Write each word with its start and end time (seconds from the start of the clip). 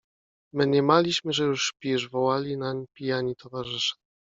Mniemaliśmy, 0.53 1.33
że 1.33 1.43
już 1.43 1.67
śpisz— 1.67 2.09
wołali 2.09 2.57
nań 2.57 2.85
pijani 2.97 3.35
towarzysze. 3.35 3.95